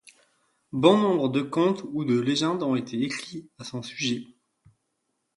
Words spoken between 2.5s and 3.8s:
ont été écrits à